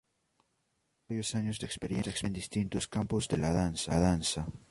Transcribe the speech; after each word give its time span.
Tiene 1.05 1.05
varios 1.19 1.35
años 1.35 1.59
de 1.59 1.67
experiencia 1.67 2.15
en 2.25 2.33
distintos 2.33 2.87
campos 2.87 3.27
de 3.27 3.37
la 3.37 3.53
danza. 3.53 4.47